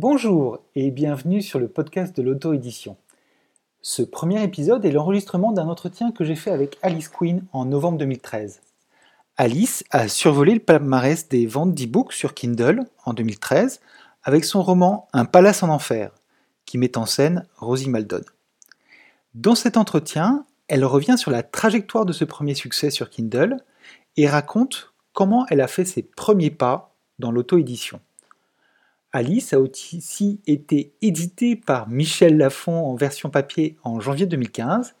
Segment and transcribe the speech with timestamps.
[0.00, 2.96] Bonjour et bienvenue sur le podcast de l'auto-édition.
[3.82, 7.98] Ce premier épisode est l'enregistrement d'un entretien que j'ai fait avec Alice Quinn en novembre
[7.98, 8.60] 2013.
[9.36, 13.80] Alice a survolé le palmarès des ventes d'e-books sur Kindle en 2013
[14.22, 16.12] avec son roman Un palace en enfer,
[16.64, 18.22] qui met en scène Rosie Maldon.
[19.34, 23.56] Dans cet entretien, elle revient sur la trajectoire de ce premier succès sur Kindle
[24.16, 28.00] et raconte comment elle a fait ses premiers pas dans l'auto-édition.
[29.12, 34.94] Alice a aussi été éditée par Michel Lafon en version papier en janvier 2015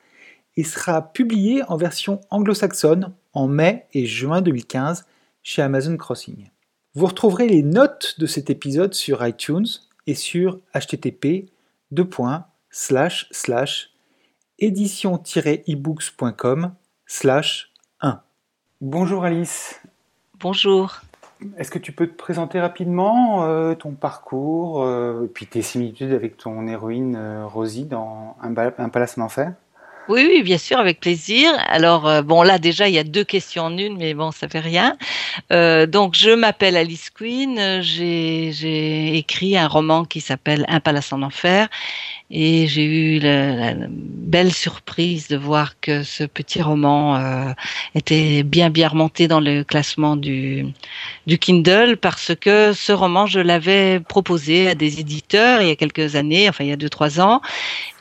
[0.56, 5.04] et sera publiée en version anglo-saxonne en mai et juin 2015
[5.42, 6.50] chez Amazon Crossing.
[6.94, 9.66] Vous retrouverez les notes de cet épisode sur iTunes
[10.06, 11.50] et sur http
[14.58, 16.74] édition-ebooks.com
[18.00, 18.22] 1.
[18.80, 19.80] Bonjour Alice.
[20.40, 21.02] Bonjour.
[21.56, 26.12] Est-ce que tu peux te présenter rapidement euh, ton parcours euh, et puis tes similitudes
[26.12, 29.52] avec ton héroïne euh, Rosie dans Un, un palace en enfer?
[30.08, 31.50] Oui, bien sûr, avec plaisir.
[31.68, 34.48] Alors, euh, bon, là, déjà, il y a deux questions en une, mais bon, ça
[34.48, 34.96] fait rien.
[35.52, 37.82] Euh, donc, je m'appelle Alice Quinn.
[37.82, 41.68] J'ai écrit un roman qui s'appelle Un palace en enfer.
[42.30, 47.52] Et j'ai eu la, belle surprise de voir que ce petit roman euh,
[47.94, 50.66] était bien, bien remonté dans le classement du,
[51.40, 56.16] Kindle parce que ce roman, je l'avais proposé à des éditeurs il y a quelques
[56.16, 57.40] années, enfin, il y a deux, trois ans,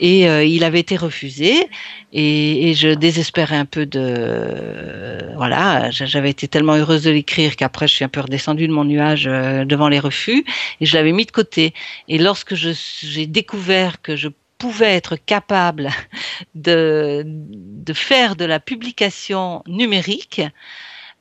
[0.02, 1.70] et il avait été refusé.
[2.14, 7.94] Et, je désespérais un peu de voilà j'avais été tellement heureuse de l'écrire qu'après je
[7.94, 10.46] suis un peu redescendue de mon nuage euh, devant les refus
[10.80, 11.74] et je l'avais mis de côté.
[12.08, 15.90] Et lorsque j'ai découvert que je pouvais être capable
[16.56, 20.42] de, de faire de la publication numérique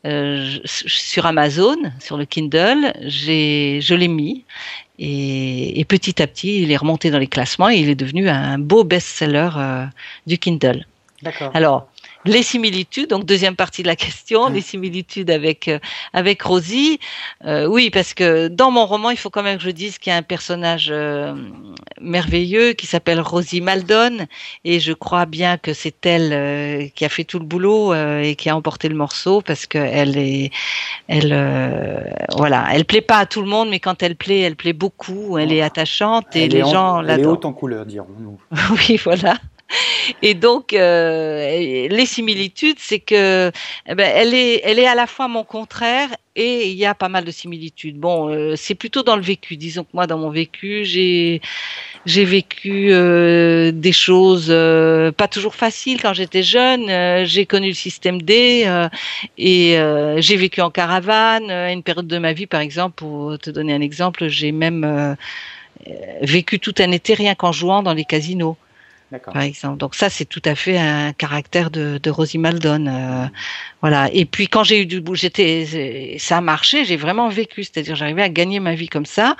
[0.07, 4.45] euh, sur Amazon, sur le Kindle, j'ai, je l'ai mis
[4.99, 8.29] et, et, petit à petit, il est remonté dans les classements et il est devenu
[8.29, 9.87] un beau best-seller euh,
[10.27, 10.87] du Kindle.
[11.23, 11.51] D'accord.
[11.55, 11.89] Alors,
[12.27, 15.79] les similitudes, donc deuxième partie de la question, les similitudes avec euh,
[16.13, 16.99] avec Rosie.
[17.45, 20.11] Euh, oui, parce que dans mon roman, il faut quand même que je dise qu'il
[20.11, 21.35] y a un personnage euh,
[22.01, 24.27] merveilleux qui s'appelle Rosie Maldon,
[24.65, 28.21] et je crois bien que c'est elle euh, qui a fait tout le boulot euh,
[28.21, 30.51] et qui a emporté le morceau parce que elle est,
[31.09, 31.33] elle,
[32.37, 35.39] voilà, elle plaît pas à tout le monde, mais quand elle plaît, elle plaît beaucoup.
[35.39, 37.33] Elle est attachante et elle les gens Elle est l'adorent.
[37.35, 38.41] haute en couleur, dirons-nous.
[38.89, 39.37] oui, voilà.
[40.23, 43.51] Et donc, euh, les similitudes, c'est que
[43.89, 46.95] eh ben, elle est, elle est à la fois mon contraire et il y a
[46.95, 47.99] pas mal de similitudes.
[47.99, 49.57] Bon, euh, c'est plutôt dans le vécu.
[49.57, 51.41] Disons que moi, dans mon vécu, j'ai
[52.05, 54.49] j'ai vécu euh, des choses
[55.17, 57.25] pas toujours faciles quand j'étais jeune.
[57.25, 58.65] J'ai connu le système D
[59.39, 59.77] et
[60.19, 61.51] j'ai vécu en caravane.
[61.51, 65.17] À une période de ma vie, par exemple, pour te donner un exemple, j'ai même
[66.23, 68.57] vécu tout un été rien qu'en jouant dans les casinos
[69.11, 69.79] par exemple.
[69.79, 72.87] Donc ça, c'est tout à fait un caractère de, Rosie Maldon.
[72.87, 73.27] Euh,
[73.81, 74.11] voilà.
[74.13, 76.85] Et puis quand j'ai eu du j'étais, ça a marché.
[76.85, 79.37] J'ai vraiment vécu, c'est-à-dire j'arrivais à gagner ma vie comme ça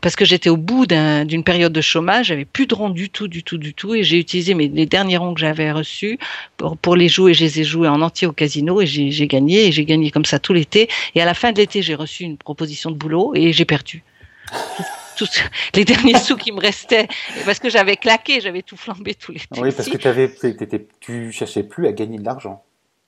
[0.00, 2.26] parce que j'étais au bout d'une période de chômage.
[2.26, 4.86] J'avais plus de ronds du tout, du tout, du tout, et j'ai utilisé mes les
[4.86, 6.18] derniers ronds que j'avais reçus
[6.56, 7.34] pour, pour les jouer.
[7.34, 9.66] Je les ai joués en entier au casino et j'ai gagné.
[9.66, 10.88] Et j'ai gagné comme ça tout l'été.
[11.14, 14.02] Et à la fin de l'été, j'ai reçu une proposition de boulot et j'ai perdu
[15.74, 17.08] les derniers sous qui me restaient
[17.44, 20.30] parce que j'avais claqué, j'avais tout flambé tous les Oui, parce que avais,
[21.00, 22.62] tu cherchais plus à gagner de l'argent.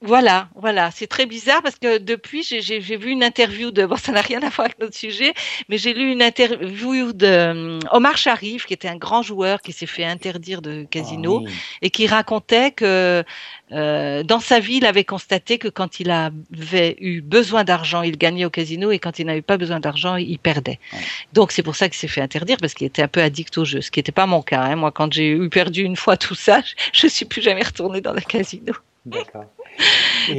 [0.04, 4.10] Voilà, voilà, c'est très bizarre parce que depuis j'ai vu une interview de bon ça
[4.10, 5.32] n'a rien à voir avec notre sujet,
[5.68, 9.72] mais j'ai lu une interview de um, Omar Sharif qui était un grand joueur qui
[9.72, 11.52] s'est fait interdire de casino oui.
[11.82, 13.22] et qui racontait que
[13.70, 18.18] euh, dans sa vie il avait constaté que quand il avait eu besoin d'argent il
[18.18, 20.80] gagnait au casino et quand il n'avait pas besoin d'argent il perdait.
[20.92, 20.98] Ouais.
[21.32, 23.64] Donc c'est pour ça qu'il s'est fait interdire parce qu'il était un peu addict au
[23.64, 24.62] jeu, ce qui n'était pas mon cas.
[24.62, 24.74] Hein.
[24.74, 26.60] Moi quand j'ai eu perdu une fois tout ça,
[26.92, 28.74] je, je suis plus jamais retournée dans le casino.
[29.06, 29.46] D'accord.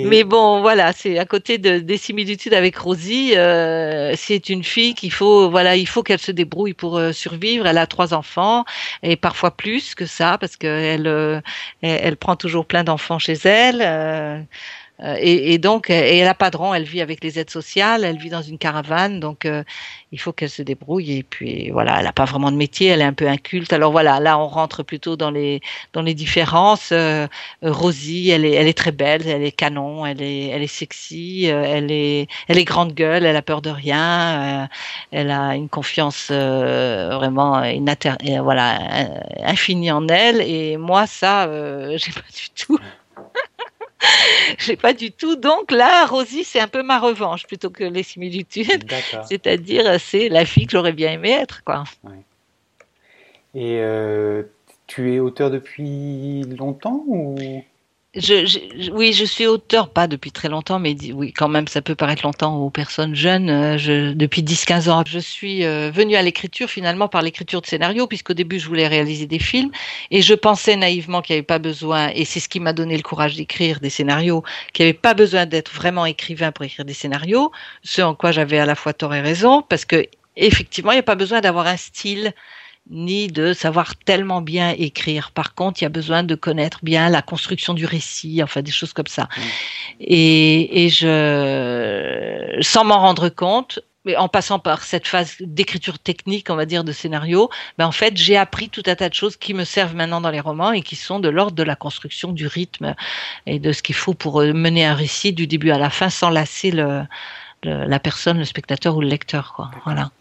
[0.05, 4.93] Mais bon, voilà, c'est à côté de, des similitudes avec Rosie, euh, c'est une fille
[4.93, 7.67] qu'il faut, voilà, il faut qu'elle se débrouille pour euh, survivre.
[7.67, 8.65] Elle a trois enfants
[9.01, 11.41] et parfois plus que ça parce qu'elle euh,
[11.81, 14.45] elle, elle, prend toujours plein d'enfants chez elle.
[15.01, 18.17] Euh, et, donc, elle n'a pas de rang, elle vit avec les aides sociales, elle
[18.17, 19.63] vit dans une caravane, donc euh,
[20.11, 21.17] il faut qu'elle se débrouille.
[21.17, 23.73] Et puis voilà, elle n'a pas vraiment de métier, elle est un peu inculte.
[23.73, 25.61] Alors voilà, là on rentre plutôt dans les
[25.93, 26.89] dans les différences.
[26.91, 27.27] Euh,
[27.63, 31.45] Rosie, elle est elle est très belle, elle est canon, elle est elle est sexy,
[31.45, 34.69] elle est elle est grande gueule, elle a peur de rien,
[35.11, 37.63] elle a une confiance vraiment
[38.41, 38.79] voilà
[39.43, 40.41] infinie en elle.
[40.41, 41.47] Et moi ça,
[41.97, 42.79] j'ai pas du tout.
[44.59, 45.35] j'ai pas du tout.
[45.35, 48.85] Donc là, Rosie, c'est un peu ma revanche plutôt que les similitudes.
[49.27, 51.83] C'est-à-dire, c'est la fille que j'aurais bien aimé être, quoi.
[52.03, 52.21] Ouais.
[53.55, 53.81] Et
[54.87, 57.35] tu es auteur depuis longtemps ou?
[58.15, 61.95] Je, oui, je suis auteur, pas depuis très longtemps, mais oui, quand même, ça peut
[61.95, 63.49] paraître longtemps aux personnes jeunes.
[63.49, 67.65] Euh, je, depuis 10-15 ans, je suis euh, venue à l'écriture finalement par l'écriture de
[67.65, 69.71] scénarios, puisqu'au début, je voulais réaliser des films,
[70.11, 72.97] et je pensais naïvement qu'il n'y avait pas besoin, et c'est ce qui m'a donné
[72.97, 74.43] le courage d'écrire des scénarios,
[74.73, 77.51] qu'il n'y avait pas besoin d'être vraiment écrivain pour écrire des scénarios,
[77.81, 80.05] ce en quoi j'avais à la fois tort et raison, parce que
[80.35, 82.33] effectivement, il n'y a pas besoin d'avoir un style
[82.89, 85.31] ni de savoir tellement bien écrire.
[85.31, 88.71] Par contre, il y a besoin de connaître bien la construction du récit, enfin des
[88.71, 89.23] choses comme ça.
[89.23, 89.41] Mmh.
[90.01, 96.49] Et, et je, sans m'en rendre compte, mais en passant par cette phase d'écriture technique,
[96.49, 99.37] on va dire, de scénario, ben en fait, j'ai appris tout un tas de choses
[99.37, 102.31] qui me servent maintenant dans les romans et qui sont de l'ordre de la construction
[102.33, 102.95] du rythme
[103.45, 106.09] et de ce qu'il faut pour euh, mener un récit du début à la fin
[106.09, 107.03] sans lasser le,
[107.63, 109.53] la personne, le spectateur ou le lecteur.
[109.55, 109.71] Quoi.
[109.85, 110.11] Voilà.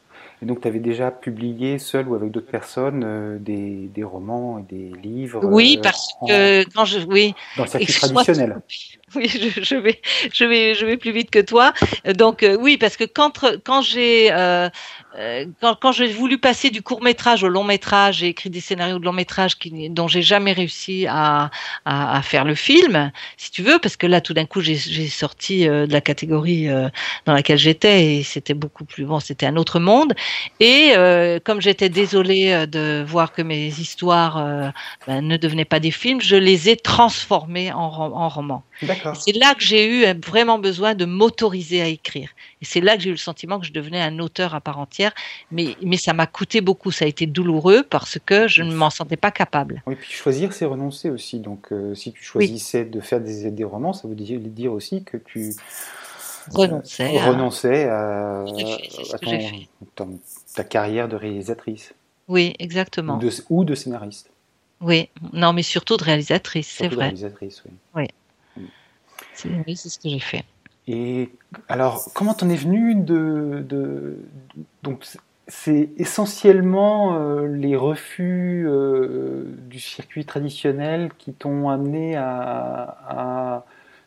[0.43, 4.59] Et donc, tu avais déjà publié, seul ou avec d'autres personnes, euh, des, des, romans
[4.59, 6.99] et des livres Oui, euh, parce que quand je.
[7.07, 7.33] Oui.
[7.57, 8.61] Dans le circuit traditionnel.
[9.17, 10.01] Oui, je, je, vais,
[10.33, 11.73] je, vais, je vais plus vite que toi.
[12.17, 14.31] Donc, euh, oui, parce que quand, quand j'ai
[15.19, 18.61] euh, quand, quand j'ai voulu passer du court métrage au long métrage, j'ai écrit des
[18.61, 21.51] scénarios de long métrage qui, dont j'ai jamais réussi à,
[21.85, 24.77] à, à, faire le film, si tu veux, parce que là, tout d'un coup, j'ai
[25.09, 26.89] sorti euh, de la catégorie euh,
[27.27, 30.15] dans laquelle j'étais et c'était beaucoup plus bon, c'était un autre monde.
[30.61, 30.93] Et
[31.45, 34.73] comme j'étais désolée de voir que mes histoires
[35.07, 38.65] ben, ne devenaient pas des films, je les ai transformées en, en romans.
[39.15, 42.31] C'est là que j'ai eu vraiment besoin de m'autoriser à écrire.
[42.61, 44.79] Et c'est là que j'ai eu le sentiment que je devenais un auteur à part
[44.79, 45.13] entière.
[45.51, 46.91] Mais, mais ça m'a coûté beaucoup.
[46.91, 49.83] Ça a été douloureux parce que je ne m'en sentais pas capable.
[49.87, 51.41] Oui, puis choisir, c'est renoncer aussi.
[51.41, 55.17] Donc, euh, si tu choisissais de faire des, des, romans, ça veut dire, aussi que
[55.17, 55.55] tu
[56.51, 58.45] renonçais à, renonçais à,
[60.55, 61.95] ta carrière de réalisatrice.
[62.29, 63.17] Oui, exactement.
[63.17, 64.31] Ou de, ou de scénariste.
[64.81, 67.05] Oui, non, mais surtout de réalisatrice, c'est vrai.
[67.05, 67.73] réalisatrice, oui.
[67.95, 68.07] Oui.
[69.45, 69.63] Mm.
[69.75, 70.45] C'est ce que j'ai fait.
[70.89, 71.31] Et
[71.69, 74.19] alors, comment t'en es venu de, de
[74.83, 75.05] donc
[75.49, 83.65] c'est essentiellement euh, les refus euh, du circuit traditionnel qui t'ont amené à, à,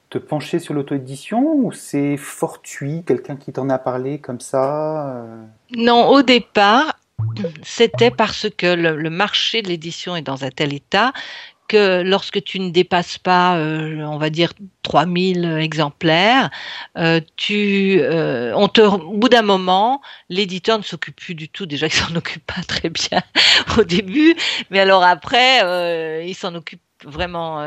[0.10, 5.44] te pencher sur l'auto-édition ou c'est fortuit, quelqu'un qui t'en a parlé comme ça euh?
[5.76, 7.00] Non, au départ,
[7.64, 11.12] c'était parce que le, le marché de l'édition est dans un tel état
[11.68, 14.54] que lorsque tu ne dépasses pas, euh, on va dire,
[14.84, 16.50] 3000 exemplaires,
[16.98, 21.66] euh, tu, euh, on te, au bout d'un moment, l'éditeur ne s'occupe plus du tout.
[21.66, 23.22] Déjà, il s'en occupe pas très bien
[23.78, 24.36] au début,
[24.70, 27.58] mais alors après, il s'en occupe vraiment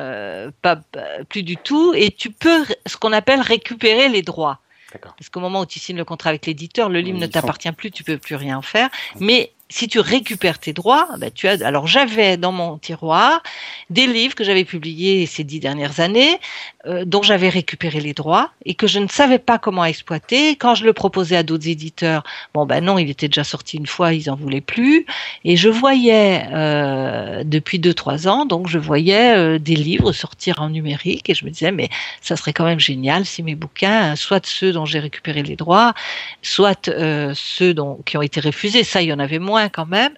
[0.63, 0.81] pas
[1.29, 1.93] plus du tout.
[1.95, 4.61] Et tu peux, ce qu'on appelle récupérer les droits.
[5.01, 7.91] Parce qu'au moment où tu signes le contrat avec l'éditeur, le livre ne t'appartient plus,
[7.91, 8.89] tu peux plus rien faire.
[9.21, 11.65] Mais si tu récupères tes droits, ben tu as.
[11.65, 13.43] Alors j'avais dans mon tiroir
[13.91, 16.39] des livres que j'avais publiés ces dix dernières années,
[16.87, 20.57] euh, dont j'avais récupéré les droits et que je ne savais pas comment exploiter.
[20.57, 22.23] Quand je le proposais à d'autres éditeurs,
[22.55, 25.05] bon ben non, il était déjà sorti une fois, ils en voulaient plus.
[25.45, 30.63] Et je voyais euh, depuis deux trois ans, donc je voyais euh, des livres sortir
[30.63, 31.91] en numérique et je me disais mais
[32.23, 35.93] ça serait quand même génial si mes bouquins, soit ceux dont j'ai récupéré les droits,
[36.41, 36.91] soit
[37.35, 40.13] ceux dont qui ont été refusés, ça il y en avait moins quand même.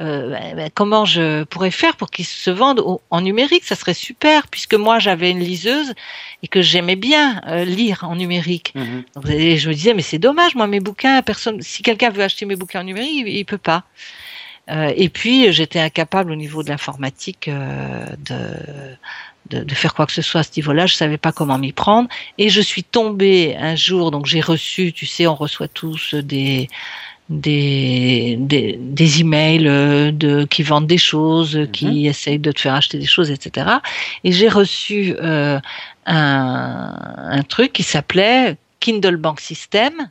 [0.00, 3.64] Euh, ben, ben, comment je pourrais faire pour qu'ils se vendent en numérique?
[3.64, 5.94] Ça serait super, puisque moi j'avais une liseuse
[6.42, 8.72] et que j'aimais bien euh, lire en numérique.
[8.74, 9.04] Mhm.
[9.24, 12.56] je me disais, mais c'est dommage, moi mes bouquins, personne, si quelqu'un veut acheter mes
[12.56, 13.84] bouquins en numérique, il, peut pas.
[14.70, 18.34] Euh, et puis j'étais incapable au niveau de l'informatique de,
[19.50, 20.86] de, de, faire quoi que ce soit à ce niveau-là.
[20.86, 22.08] Je savais pas comment m'y prendre.
[22.38, 26.68] Et je suis tombée un jour, donc j'ai reçu, tu sais, on reçoit tous des
[27.28, 31.70] des, des, des emails euh, de, qui vendent des choses, mhm.
[31.70, 33.78] qui essayent de te faire acheter des choses, etc.
[34.24, 35.58] Et j'ai reçu euh,
[36.06, 36.94] un,
[37.30, 40.10] un, truc qui s'appelait Kindle Bank System.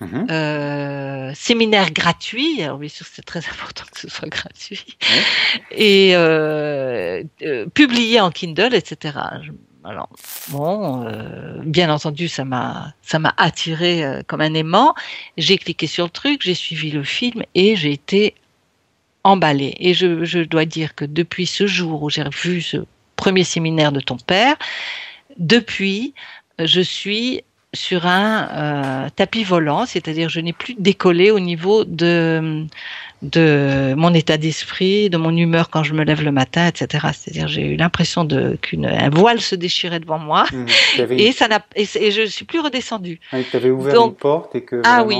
[0.00, 0.26] Mhm.
[0.30, 4.84] Euh, séminaire gratuit, alors bien sûr c'est très important que ce soit gratuit,
[5.70, 7.24] et euh,
[7.72, 9.18] publié en Kindle, etc.
[9.86, 10.08] Alors
[10.48, 14.94] bon, euh, bien entendu, ça m'a ça m'a attiré euh, comme un aimant.
[15.36, 18.34] J'ai cliqué sur le truc, j'ai suivi le film et j'ai été
[19.22, 19.76] emballée.
[19.78, 22.78] Et je, dois dire que depuis ce jour où j'ai vu ce
[23.14, 24.56] premier séminaire de ton père,
[25.36, 26.14] depuis,
[26.58, 28.48] je suis sur un
[29.06, 32.66] euh, tapis volant, c'est-à-dire je n'ai plus décollé au niveau de
[33.30, 37.08] de mon état d'esprit, de mon humeur quand je me lève le matin, etc.
[37.12, 41.10] C'est-à-dire j'ai eu l'impression de qu'un voile se déchirait devant moi mmh.
[41.12, 43.20] et ça n'a et, et, je suis plus redescendue.
[43.32, 45.16] Ah, tu avais ouvert une porte et que ah, oui.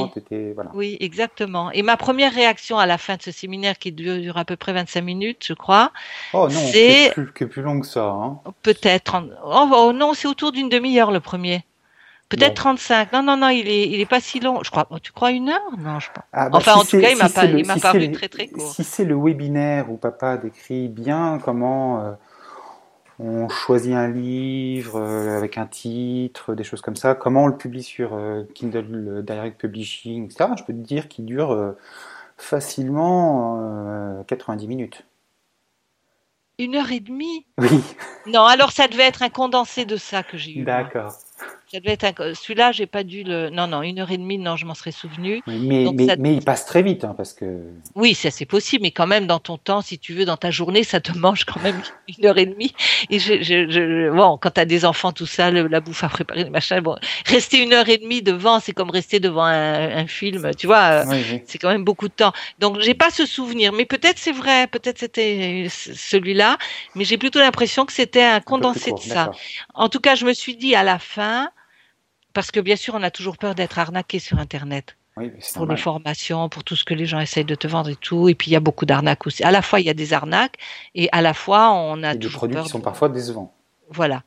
[0.54, 0.70] voilà.
[0.74, 1.70] Oui, exactement.
[1.72, 4.72] Et ma première réaction à la fin de ce séminaire qui dure, à peu près
[4.72, 5.92] 25 minutes, je crois.
[6.32, 8.06] Oh c'est plus, que plus long que ça.
[8.06, 8.38] Hein.
[8.62, 9.16] Peut-être.
[9.44, 11.64] Oh, oh, non, c'est autour d'une demi-heure le premier.
[12.28, 13.12] Peut-être 35.
[13.12, 14.62] Non, non, non, il est, il est pas si long.
[14.64, 14.88] Je crois.
[15.00, 15.70] Tu crois une heure?
[15.78, 16.24] Non, je pense.
[16.32, 18.68] Ah, bah, enfin, en tout cas, il m'a pas, il m'a paru très très court.
[18.68, 22.12] Si c'est le webinaire où papa décrit bien comment euh,
[23.20, 27.56] on choisit un livre euh, avec un titre, des choses comme ça, comment on le
[27.56, 30.50] publie sur euh, Kindle Direct Publishing, etc.
[30.58, 31.74] Je peux te dire qu'il dure
[32.36, 35.04] facilement 90 minutes.
[36.58, 37.46] Une heure et demie?
[37.58, 37.82] Oui.
[38.26, 40.64] Non, alors ça devait être un condensé de ça que j'ai eu.
[40.64, 41.12] D'accord.
[41.72, 43.50] Ça devait être celui-là, j'ai pas dû le.
[43.50, 45.42] Non, non, une heure et demie, non, je m'en serais souvenu.
[45.48, 47.60] Mais, mais, mais, il passe très vite, hein, parce que.
[47.96, 50.52] Oui, ça c'est possible, mais quand même dans ton temps, si tu veux, dans ta
[50.52, 51.82] journée, ça te mange quand même
[52.18, 52.72] une heure et demie.
[53.10, 54.10] Et je, je, je...
[54.14, 56.94] bon, quand t'as des enfants, tout ça, la bouffe à préparer, le machin, bon,
[57.26, 61.04] rester une heure et demie devant, c'est comme rester devant un, un film, tu vois.
[61.04, 62.32] Euh, c'est quand même beaucoup de temps.
[62.60, 66.58] Donc j'ai pas ce souvenir, mais peut-être c'est vrai, peut-être c'était celui-là,
[66.94, 69.32] mais j'ai plutôt l'impression que c'était un condensé de ça.
[69.74, 71.50] En tout cas, je me suis dit à la fin
[72.36, 74.98] parce que bien sûr, on a toujours peur d'être arnaqué sur Internet.
[75.54, 78.28] pour les formations, pour tout ce que les gens essayent de te vendre et tout.
[78.28, 79.42] Et puis il y a beaucoup d'arnaques aussi.
[79.42, 80.56] À la fois, il y a des arnaques
[80.94, 83.54] et à la fois, on a et des produits qui sont parfois décevants.
[83.88, 84.22] Voilà.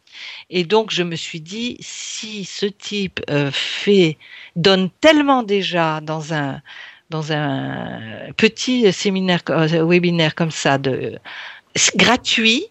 [0.49, 4.17] Et donc je me suis dit, si ce type euh, fait
[4.55, 6.63] donne tellement déjà dans un
[7.11, 11.19] dans un petit séminaire euh, webinaire comme ça de
[11.95, 12.65] gratuit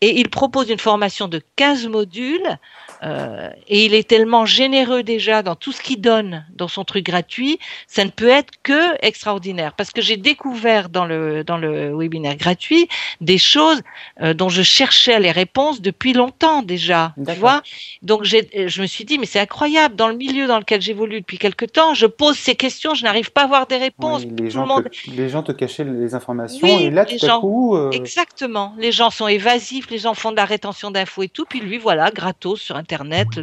[0.00, 2.58] et il propose une formation de 15 modules
[3.02, 7.06] euh, et il est tellement généreux déjà dans tout ce qu'il donne dans son truc
[7.06, 9.72] gratuit, ça ne peut être que extraordinaire.
[9.74, 12.88] Parce que j'ai découvert dans le dans le webinaire gratuit
[13.20, 13.80] des choses
[14.20, 17.14] euh, dont je cherchais les réponses depuis longtemps déjà.
[17.26, 17.62] Tu vois
[18.02, 21.20] Donc j'ai, je me suis dit mais c'est incroyable dans le milieu dans lequel j'évolue
[21.20, 24.24] depuis quelque temps, je pose ces questions, je n'arrive pas à avoir des réponses.
[24.24, 27.76] les, gens te, les, gens te, cachaient les informations et là tout à coup.
[27.76, 28.74] Euh, exactement.
[28.78, 31.78] Les gens sont évasifs, les gens font de la rétention d'infos et tout, puis lui
[31.78, 32.89] voilà gratos sur Internet,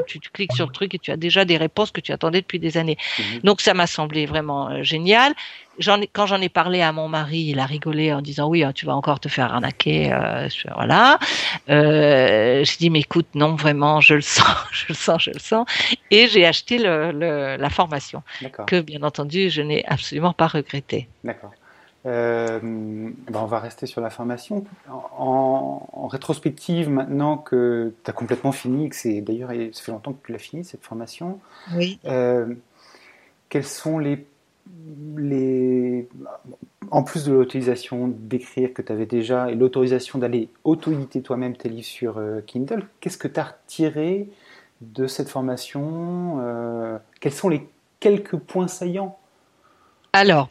[0.05, 2.59] tu, cliques sur le truc et tu as déjà des réponses que tu attendais depuis
[2.59, 2.97] des années.
[3.19, 3.39] Mhm.
[3.43, 5.33] Donc ça m'a semblé vraiment euh, génial.
[6.13, 8.85] quand j'en ai parlé à mon mari, il a rigolé en disant oui, hein, tu
[8.85, 11.19] vas encore te faire arnaquer, euh, voilà.
[11.69, 15.39] Euh, j'ai dit mais écoute, non vraiment, je le sens, je le sens, je le
[15.39, 15.65] sens,
[16.11, 18.23] et j'ai acheté la formation
[18.65, 21.07] que bien entendu je n'ai absolument pas regretté.
[21.23, 21.51] D'accord.
[22.07, 24.63] Euh, ben, on va rester sur la formation.
[24.89, 30.25] En, rétrospective, maintenant que tu as complètement fini, que c'est d'ailleurs, ça fait longtemps que
[30.25, 31.39] tu l'as fini cette formation,
[31.75, 31.99] oui.
[32.05, 32.53] Euh,
[33.49, 34.25] quels sont les,
[35.17, 36.07] les.
[36.91, 41.67] En plus de l'autorisation d'écrire que tu avais déjà et l'autorisation d'aller auto-éditer toi-même tes
[41.67, 44.29] livres sur euh, Kindle, qu'est-ce que tu as retiré
[44.79, 46.39] de cette formation
[47.19, 47.67] Quels sont les
[47.99, 49.17] quelques points saillants
[50.17, 50.47] alors,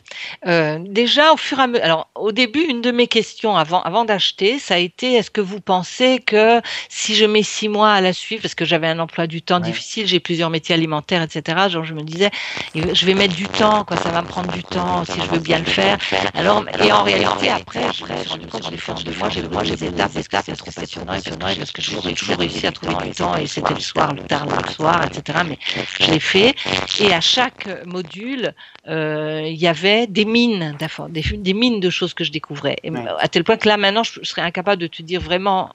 [0.47, 3.83] euh, déjà, au fur et à mesure, alors au début, une de mes questions avant,
[3.83, 7.93] avant d'acheter, ça a été est-ce que vous pensez que si je mets six mois
[7.93, 11.23] à la suivre, parce que j'avais un emploi du temps difficile, j'ai plusieurs métiers alimentaires,
[11.23, 11.69] etc.
[11.69, 12.31] Genre, je me disais,
[12.75, 15.39] je vais mettre du temps, quoi, ça va me prendre du temps si je veux
[15.39, 15.99] bien le faire.
[16.35, 19.29] Alors, et en réalité, après, je me suis rendu compte j'ai fait en deux mois,
[19.31, 22.73] j'ai le des étapes, parce que c'est trop passionnant, parce que j'aurais toujours réussi à
[22.73, 25.39] trouver du temps, et c'était le soir, le tard, le soir, etc.
[25.47, 25.59] Mais
[26.01, 26.55] je l'ai fait.
[27.01, 28.55] Et à chaque module,
[28.89, 30.77] euh, il y avait des mines
[31.09, 32.77] des, des mines de choses que je découvrais.
[33.19, 35.71] À tel point que là, maintenant, je, serais incapable de te dire vraiment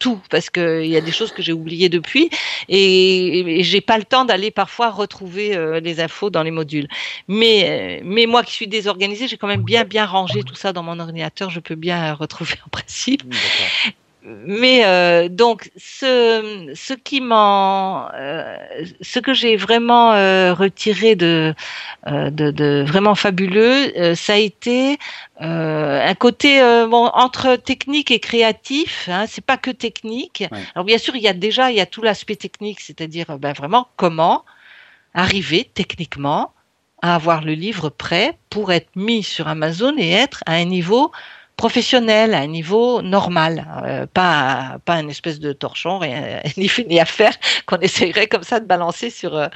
[0.00, 2.28] tout parce qu'il y a des choses que j'ai oubliées depuis
[2.68, 6.88] et, j'ai pas le temps d'aller parfois retrouver euh, les infos dans les modules.
[7.28, 10.82] Mais, mais moi qui suis désorganisée, j'ai quand même bien bien rangé tout ça dans
[10.82, 11.50] mon ordinateur.
[11.50, 13.22] Je peux bien retrouver en principe
[14.22, 18.56] mais euh, donc ce ce qui m'en euh,
[19.00, 21.54] ce que j'ai vraiment euh, retiré de,
[22.06, 24.98] euh, de, de vraiment fabuleux euh, ça a été
[25.42, 26.60] un côté
[26.90, 30.44] bon entre technique et créatif hein, c'est pas que technique.
[30.74, 33.54] Alors bien sûr il y a déjà il y a tout l'aspect technique c'est-à-dire ben
[33.54, 34.44] vraiment comment
[35.14, 36.52] arriver techniquement
[37.00, 41.10] à avoir le livre prêt pour être mis sur Amazon et être à un niveau
[41.60, 46.84] professionnel, à un niveau normal, euh, pas pas une espèce de torchon, rien, ni fait
[46.84, 47.34] ni à faire
[47.66, 49.48] qu'on essayerait comme ça de balancer sur euh,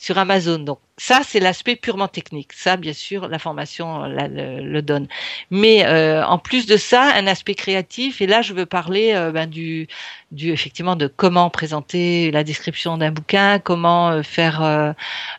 [0.00, 0.58] sur Amazon.
[0.58, 2.52] Donc ça, c'est l'aspect purement technique.
[2.52, 5.08] Ça, bien sûr, la formation le, donne.
[5.50, 8.20] Mais euh, en plus de ça, un aspect créatif.
[8.20, 9.88] Et là, je veux parler euh, ben, du,
[10.30, 14.94] du, effectivement, de comment présenter la description d'un bouquin, comment euh, faire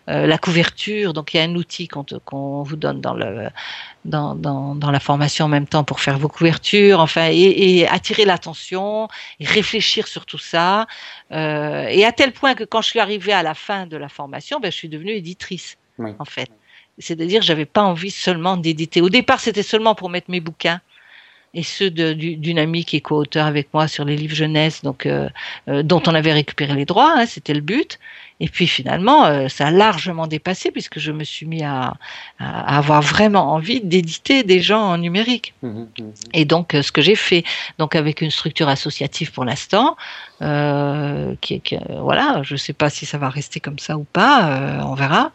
[0.07, 1.13] la couverture.
[1.13, 3.47] Donc, il y a un outil qu'on vous donne dans le
[4.05, 7.87] dans, dans, dans, la formation en même temps pour faire vos couvertures, enfin, et, et
[7.87, 9.07] attirer l'attention,
[9.39, 10.87] et réfléchir sur tout ça.
[11.31, 14.09] Euh, et à tel point que quand je suis arrivée à la fin de la
[14.09, 15.77] formation, ben, je suis devenue éditrice,
[16.19, 16.49] en fait.
[16.99, 19.01] C'est-à-dire, j'avais pas envie seulement d'éditer.
[19.01, 20.79] Au départ, c'était seulement pour mettre mes bouquins
[21.53, 25.29] et ceux d'une amie qui est co-auteur avec moi sur les livres jeunesse, donc euh,
[25.67, 27.99] euh, dont on avait récupéré les droits, hein, c'était le but.
[28.43, 31.93] Et puis finalement, euh, ça a largement dépassé puisque je me suis mis à,
[32.39, 35.53] à avoir vraiment envie d'éditer des gens en numérique.
[35.61, 36.11] Mmh, mmh, mmh.
[36.33, 37.43] Et donc, ce que j'ai fait,
[37.79, 39.95] donc avec une structure associative pour l'instant,
[41.39, 44.81] qui, qui, voilà, je ne sais pas si ça va rester comme ça ou pas,
[44.83, 45.31] on verra.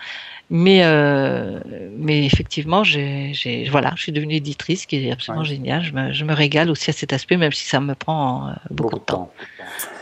[0.51, 1.61] Mais, euh,
[1.99, 5.83] mais effectivement, j'ai, voilà, je suis devenue éditrice, qui est absolument génial.
[5.83, 8.53] Je me, je me, régale aussi à cet aspect, même si ça me prend euh,
[8.71, 9.31] beaucoup, de temps.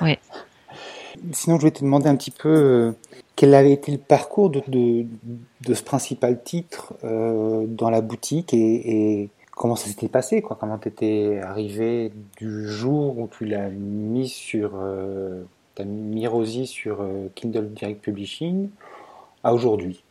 [0.00, 0.18] Oui.
[1.32, 2.92] Sinon, je voulais te demander un petit peu euh,
[3.34, 5.06] quel avait été le parcours de, de,
[5.66, 10.56] de ce principal titre euh, dans la boutique et, et comment ça s'était passé, quoi?
[10.58, 15.42] Comment tu étais arrivé du jour où tu l'as mis sur, euh,
[15.78, 17.04] as mis Rosie sur
[17.34, 18.68] Kindle Direct Publishing
[19.44, 20.02] à aujourd'hui?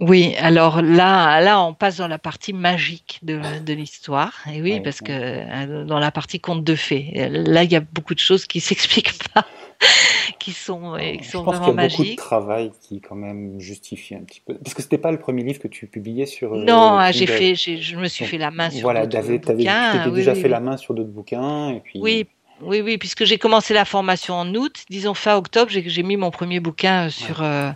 [0.00, 4.32] Oui, alors là, là, on passe dans la partie magique de, de l'histoire.
[4.52, 7.80] Et oui, parce que euh, dans la partie conte de fées, là, il y a
[7.80, 9.44] beaucoup de choses qui s'expliquent pas,
[10.38, 13.60] qui sont, qui sont Je pense qu'il y a beaucoup de travail qui quand même
[13.60, 14.54] justifie un petit peu.
[14.54, 16.54] Parce que c'était pas le premier livre que tu publiais sur.
[16.54, 19.92] Euh, non, ah, j'ai fait, je me suis fait la main sur voilà, d'autres bouquins.
[19.92, 22.00] Voilà, tu déjà fait la main sur d'autres bouquins et puis.
[22.00, 22.26] Oui.
[22.60, 26.32] Oui, oui, puisque j'ai commencé la formation en août, disons fin octobre, j'ai mis mon
[26.32, 27.70] premier bouquin sur euh,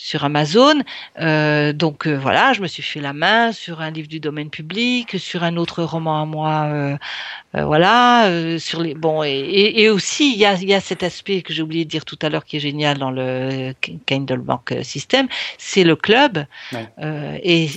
[0.00, 0.82] sur Amazon.
[1.20, 4.48] Euh, donc euh, voilà, je me suis fait la main sur un livre du domaine
[4.48, 6.96] public, sur un autre roman à moi, euh,
[7.54, 11.02] euh voilà, euh, sur les bon et, et aussi il y a, y a cet
[11.02, 13.74] aspect que j'ai oublié de dire tout à l'heure qui est génial dans le
[14.06, 15.28] Kindle Bank System,
[15.58, 16.46] c'est le club
[17.02, 17.68] et,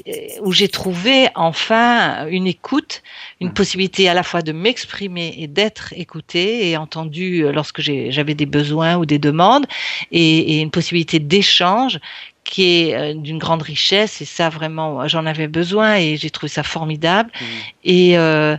[0.42, 3.04] où j'ai trouvé enfin une écoute,
[3.42, 8.46] une possibilité à la fois de m'exprimer et d'être écouté et entendu lorsque j'avais des
[8.46, 9.66] besoins ou des demandes
[10.12, 12.00] et, et une possibilité d'échange
[12.44, 16.50] qui est euh, d'une grande richesse et ça vraiment j'en avais besoin et j'ai trouvé
[16.50, 17.46] ça formidable mmh.
[17.86, 18.58] et euh,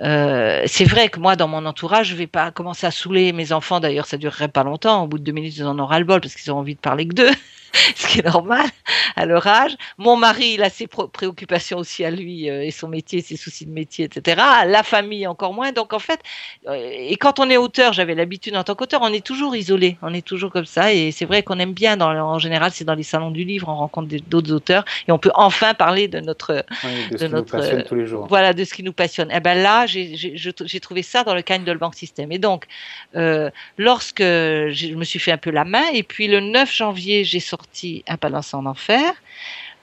[0.00, 3.52] euh, c'est vrai que moi, dans mon entourage, je vais pas commencer à saouler mes
[3.52, 3.80] enfants.
[3.80, 5.02] D'ailleurs, ça durerait pas longtemps.
[5.02, 6.80] Au bout de deux minutes, ils en auront le bol parce qu'ils ont envie de
[6.80, 7.30] parler que d'eux.
[7.96, 8.66] ce qui est normal
[9.16, 9.76] à leur âge.
[9.98, 13.66] Mon mari, il a ses préoccupations aussi à lui euh, et son métier, ses soucis
[13.66, 14.40] de métier, etc.
[14.66, 15.72] La famille encore moins.
[15.72, 16.20] Donc en fait,
[16.66, 19.96] euh, et quand on est auteur, j'avais l'habitude en tant qu'auteur, on est toujours isolé,
[20.02, 20.92] on est toujours comme ça.
[20.92, 23.68] Et c'est vrai qu'on aime bien, dans, en général, c'est dans les salons du livre,
[23.68, 26.64] on rencontre d'autres auteurs et on peut enfin parler de notre,
[27.10, 28.26] de, notre, tous les jours.
[28.28, 29.30] voilà, de ce qui nous passionne.
[29.30, 32.32] Et eh ben là, j'ai trouvé ça dans le Kindle Bank System.
[32.32, 32.66] Et donc,
[33.14, 37.24] euh, lorsque je me suis fait un peu la main, et puis le 9 janvier,
[37.24, 38.97] j'ai sorti sorti Un palace en enfer.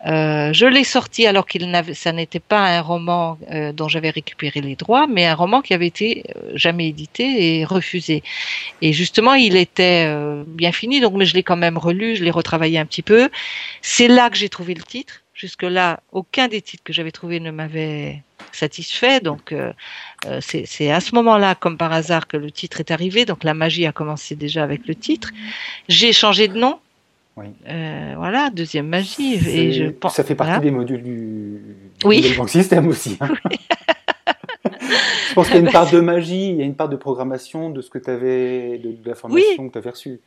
[0.05, 4.11] Euh, je l'ai sorti alors qu'il n'avait, ça n'était pas un roman euh, dont j'avais
[4.11, 8.21] récupéré les droits, mais un roman qui avait été euh, jamais édité et refusé.
[8.81, 10.07] Et justement, il était
[10.47, 13.29] bien fini, donc mais je l'ai quand même relu, je l'ai retravaillé un petit peu.
[13.81, 15.21] C'est là que j'ai trouvé le titre.
[15.33, 18.21] Jusque-là, aucun des titres que j'avais trouvé ne m'avait
[18.53, 19.19] satisfait.
[19.19, 19.53] Donc,
[20.39, 23.25] c'est à ce moment-là, comme par hasard, que le titre est arrivé.
[23.25, 25.31] Donc, la magie a commencé déjà avec le titre.
[25.89, 26.79] J'ai changé de nom
[27.37, 27.47] oui.
[27.67, 29.35] Euh, voilà, deuxième magie.
[29.47, 31.61] Et je pense, ça fait partie des modules du,
[32.05, 32.21] oui.
[32.21, 33.17] du système aussi.
[34.67, 34.73] Hein.
[35.29, 36.95] je pense qu'il y a une part de magie, il y a une part de
[36.95, 40.21] programmation de ce que tu avais, de, la formation que tu avais reçue.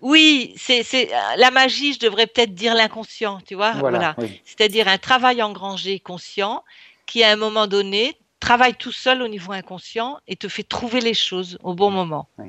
[0.00, 3.72] Oui, c'est la magie, je devrais peut-être dire l'inconscient, tu vois.
[3.72, 4.16] Voilà.
[4.44, 6.62] C'est-à-dire un travail engrangé conscient
[7.06, 11.00] qui, à un moment donné, travaille tout seul au niveau inconscient et te fait trouver
[11.00, 12.28] les choses au bon moment.
[12.38, 12.46] Oui.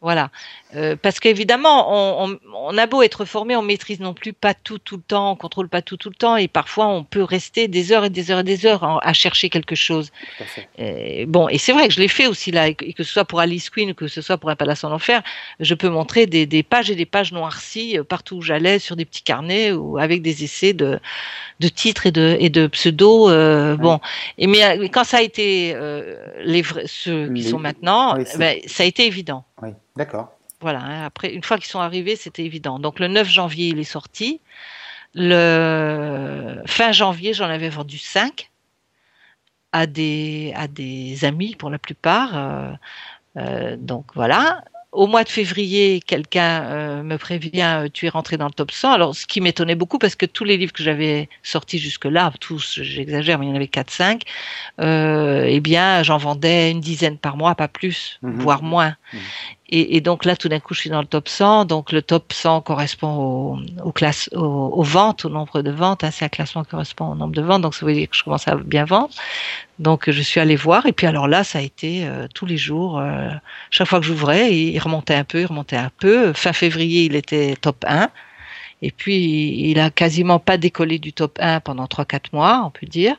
[0.00, 0.30] Voilà,
[0.76, 4.78] euh, parce qu'évidemment, on, on, a beau être formé, on maîtrise non plus pas tout
[4.78, 7.66] tout le temps, on contrôle pas tout tout le temps, et parfois on peut rester
[7.66, 10.12] des heures et des heures et des heures à chercher quelque chose.
[10.78, 13.24] Et, bon, et c'est vrai que je l'ai fait aussi là, et que, ce soit
[13.24, 15.20] pour Alice Queen, que ce soit pour Un Palace en Enfer,
[15.58, 18.94] je peux montrer des, des pages et des pages noircies euh, partout où j'allais sur
[18.94, 21.00] des petits carnets ou avec des essais de,
[21.58, 23.30] de titres et de, et de pseudos.
[23.30, 24.00] Euh, Bon,
[24.38, 28.84] et mais, quand ça a été euh, les vrais, ceux qui sont maintenant, ben, ça
[28.84, 29.44] a été évident.
[29.62, 29.70] Oui.
[29.96, 30.32] D'accord.
[30.60, 32.78] Voilà, hein, après, une fois qu'ils sont arrivés, c'était évident.
[32.78, 34.40] Donc le 9 janvier, il est sorti.
[35.14, 38.50] Le fin janvier, j'en avais vendu 5
[39.72, 42.36] à des, à des amis pour la plupart.
[42.36, 42.72] Euh,
[43.36, 44.62] euh, donc voilà.
[44.92, 48.70] Au mois de février, quelqu'un euh, me prévient, euh, tu es rentré dans le top
[48.70, 48.92] 100.
[48.92, 52.80] Alors, ce qui m'étonnait beaucoup, parce que tous les livres que j'avais sortis jusque-là, tous,
[52.80, 54.22] j'exagère, mais il y en avait 4-5,
[54.80, 58.40] euh, eh bien, j'en vendais une dizaine par mois, pas plus, mhm.
[58.40, 58.96] voire moins.
[59.12, 59.20] Mhm.
[59.70, 61.66] Et, donc là, tout d'un coup, je suis dans le top 100.
[61.66, 66.04] Donc le top 100 correspond aux, classes, aux, ventes, au nombre de ventes.
[66.04, 67.60] Hein, c'est un classement qui correspond au nombre de ventes.
[67.60, 69.10] Donc ça veut dire que je commence à bien vendre.
[69.78, 70.86] Donc je suis allée voir.
[70.86, 72.98] Et puis alors là, ça a été euh, tous les jours.
[72.98, 73.28] Euh,
[73.70, 76.32] chaque fois que j'ouvrais, il remontait un peu, il remontait un peu.
[76.32, 78.08] Fin février, il était top 1.
[78.80, 82.86] Et puis, il a quasiment pas décollé du top 1 pendant 3-4 mois, on peut
[82.86, 83.16] dire.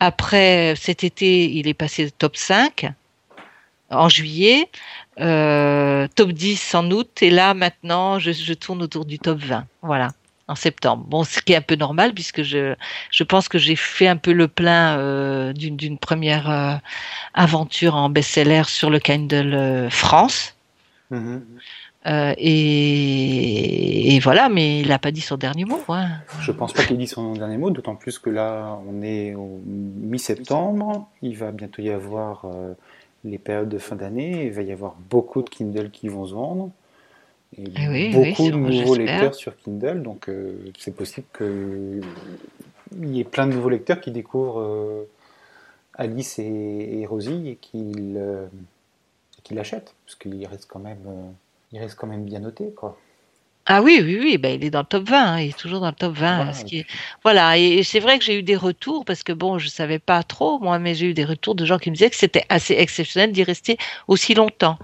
[0.00, 2.92] Après, cet été, il est passé top 5
[3.92, 4.68] en juillet,
[5.20, 9.64] euh, top 10 en août, et là maintenant je, tourne autour du top 20.
[9.82, 10.08] Voilà.
[10.48, 11.04] En septembre.
[11.06, 12.74] Bon, ce qui est un peu normal puisque je,
[13.10, 16.74] je pense que j'ai fait un peu le plein euh, d'une première euh,
[17.32, 20.56] aventure en best-seller sur le Kindle France.
[21.12, 22.34] Mm-hmm.
[22.38, 25.80] et, voilà, mais il n'a pas dit son dernier mot.
[25.88, 26.08] Hein.
[26.40, 29.34] Je pense pas qu'il ait dit son dernier mot, d'autant plus que là, on est
[29.34, 31.08] au mi-septembre.
[31.22, 32.44] Il va bientôt y avoir
[33.24, 36.34] les périodes de fin d'année, il va y avoir beaucoup de Kindle qui vont se
[36.34, 36.70] vendre.
[37.58, 42.02] Et eh beaucoup de nouveaux lecteurs sur Kindle, donc euh, c'est possible qu'il
[43.10, 45.04] y ait plein de nouveaux lecteurs qui découvrent euh,
[45.94, 48.46] Alice et, Rosie et qu'ils euh,
[49.50, 51.34] l'achètent, parce qu'il reste quand même,
[51.72, 52.98] il reste quand même bien noté, quoi.
[53.66, 55.78] Ah oui, oui, oui, ben, il est dans le top 20, hein, il est toujours
[55.78, 56.50] dans le top 20.
[57.22, 60.24] Voilà, et, c'est vrai que j'ai eu des retours, parce que bon, je savais pas
[60.24, 62.74] trop, moi, mais j'ai eu des retours de gens qui me disaient que c'était assez
[62.74, 64.78] exceptionnel d'y rester aussi longtemps.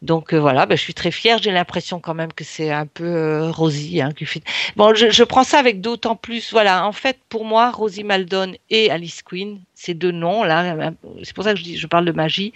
[0.00, 2.86] Donc euh, voilà, ben, je suis très fière, j'ai l'impression quand même que c'est un
[2.86, 4.00] peu euh, Rosie.
[4.00, 4.42] Hein, qui fait...
[4.76, 8.92] Bon, je, prends ça avec d'autant plus, voilà, en fait, pour moi, Rosie Maldon et
[8.92, 10.92] Alice Queen, ces deux noms, là,
[11.24, 12.52] c'est pour ça que je, dis, je parle de magie,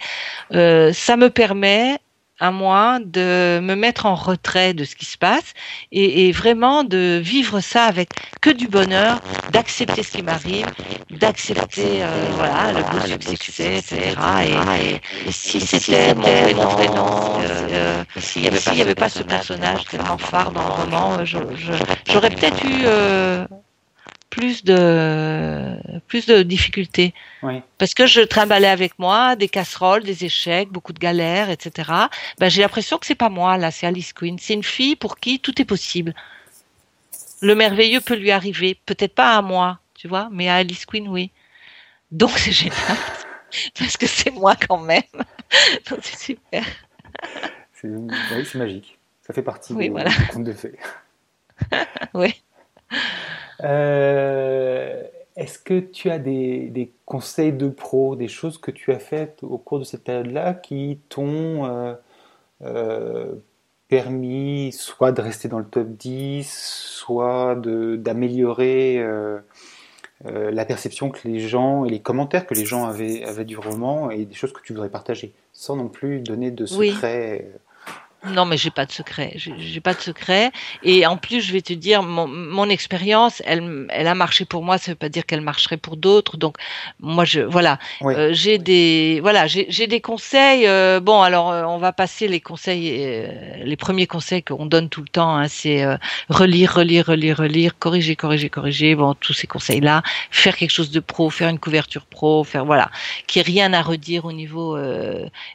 [0.53, 1.97] euh, ça me permet
[2.39, 5.53] à moi de me mettre en retrait de ce qui se passe
[5.91, 8.09] et, vraiment de vivre ça avec
[8.41, 9.21] que du bonheur,
[9.51, 10.65] d'accepter ce qui m'arrive,
[11.11, 14.15] d'accepter euh, voilà le beau succès, etc.
[14.81, 20.17] Et, si c'était mon prénom, euh, euh, s'il n'y avait, avait, pas ce personnage tellement
[20.17, 22.85] phare dans le roman, j'aurais peut-être eu
[24.35, 27.13] plus de plus de difficultés.
[27.77, 31.89] Parce que je trimballais avec moi des casseroles, des échecs, beaucoup de galères, etc.
[32.37, 34.37] Ben, j'ai l'impression que c'est pas moi là, c'est Alice Queen.
[34.37, 36.13] C'est une fille pour qui tout est possible.
[37.41, 41.07] Le merveilleux peut lui arriver, peut-être pas à moi, tu vois, mais à Alice Queen,
[41.07, 41.31] oui.
[42.11, 42.97] Donc c'est génial
[43.79, 45.03] parce que c'est moi quand même.
[45.89, 46.65] Donc c'est super.
[47.73, 48.99] C'est magique.
[49.21, 50.77] Ça fait partie oui, du conte de fées.
[52.13, 52.35] oui.
[53.63, 55.03] Euh,
[55.35, 59.57] est-ce que tu as des, conseils de pro, des choses que tu as faites au
[59.57, 61.93] cours de cette période-là qui t'ont euh,
[62.63, 63.33] euh,
[63.87, 69.05] permis soit de rester dans le top 10, soit d'améliorer
[70.23, 74.09] la perception que les gens et les commentaires que les gens avaient, avaient, du roman
[74.09, 77.51] et des choses que tu voudrais partager, sans non plus donner de secrets
[78.27, 79.33] non, mais j'ai pas de secret.
[79.35, 80.51] J'ai pas de secret.
[80.83, 84.63] Et en plus, je vais te dire, mon, mon expérience, elle, elle a marché pour
[84.63, 84.77] moi.
[84.77, 86.37] Ça veut pas dire qu'elle marcherait pour d'autres.
[86.37, 86.57] Donc,
[86.99, 90.67] moi, je, voilà, euh, j'ai des, voilà, j'ai des conseils.
[90.67, 93.27] Euh, bon, alors, euh, on va passer les conseils,
[93.63, 95.35] les premiers conseils qu'on donne tout le temps.
[95.35, 95.85] Hein, c'est
[96.29, 98.95] relire, relire, relire, relire, corriger, corriger, corriger.
[98.95, 102.89] Bon, tous ces conseils-là, faire quelque chose de pro, faire une couverture pro, faire, voilà,
[103.27, 104.77] qui ait rien à redire au niveau.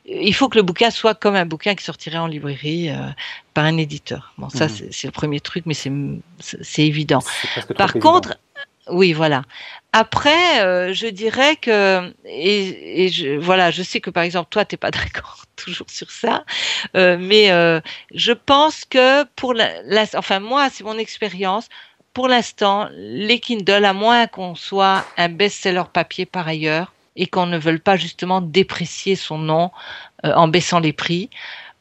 [0.07, 3.11] il faut que le bouquin soit comme un bouquin qui sortirait en librairie euh,
[3.55, 4.33] par un éditeur.
[4.39, 4.89] Bon, ça, mhm.
[4.91, 7.23] c'est le premier truc, mais c'est évident.
[7.77, 8.37] Par contre,
[8.89, 9.43] oui, voilà.
[9.93, 14.77] Après, euh, je dirais que et, je, voilà, je sais que par exemple toi, t'es
[14.77, 16.45] pas d'accord toujours sur ça,
[16.97, 17.49] euh, mais
[18.15, 19.71] je pense que pour la,
[20.15, 21.69] enfin moi, c'est mon expérience.
[22.13, 27.47] Pour l'instant, les Kindle, à moins qu'on soit un best-seller papier par ailleurs et qu'on
[27.47, 29.71] ne veuille pas justement déprécier son nom
[30.25, 31.31] en baissant les prix,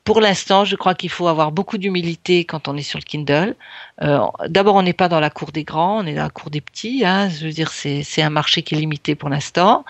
[0.04, 3.56] pour l'instant, je crois qu'il faut avoir beaucoup d'humilité quand on est sur le Kindle.
[4.02, 6.50] Euh, D'abord, on n'est pas dans la cour des grands, on est dans la cour
[6.50, 7.04] des petits.
[7.06, 7.30] Hein.
[7.30, 9.86] Je veux dire, c'est un marché qui est limité pour l'instant,